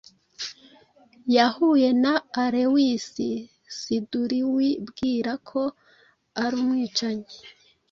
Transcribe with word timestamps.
yahuye 1.35 1.89
na 2.03 2.13
alewise 2.43 3.27
Siduriwibwira 3.77 5.31
ko 5.49 5.61
ari 6.43 6.55
umwicanyi 6.63 7.35